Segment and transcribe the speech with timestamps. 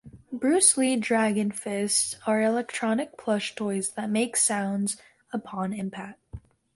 [0.33, 4.97] Bruce Lee Dragon Fists are electronic plush toys that make sounds
[5.31, 6.19] upon impact.